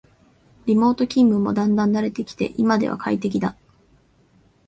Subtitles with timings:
[0.65, 3.55] リモート勤務もだんだん慣れてきて今では快適だ